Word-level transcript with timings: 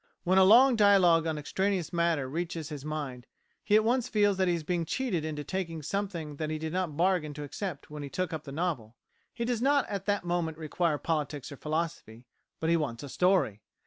When 0.23 0.39
a 0.39 0.43
long 0.43 0.75
dialogue 0.75 1.27
on 1.27 1.37
extraneous 1.37 1.93
matter 1.93 2.27
reaches 2.27 2.69
his 2.69 2.83
mind, 2.83 3.27
he 3.63 3.75
at 3.75 3.83
once 3.83 4.09
feels 4.09 4.37
that 4.37 4.47
he 4.47 4.55
is 4.55 4.63
being 4.63 4.83
cheated 4.83 5.23
into 5.23 5.43
taking 5.43 5.83
something 5.83 6.37
that 6.37 6.49
he 6.49 6.57
did 6.57 6.73
not 6.73 6.97
bargain 6.97 7.35
to 7.35 7.43
accept 7.43 7.91
when 7.91 8.01
he 8.01 8.09
took 8.09 8.33
up 8.33 8.43
the 8.43 8.51
novel. 8.51 8.95
He 9.31 9.45
does 9.45 9.61
not 9.61 9.87
at 9.87 10.07
that 10.07 10.23
moment 10.25 10.57
require 10.57 10.97
politics 10.97 11.51
or 11.51 11.55
philosophy, 11.57 12.25
but 12.59 12.71
he 12.71 12.77
wants 12.77 13.03
a 13.03 13.09
story. 13.09 13.61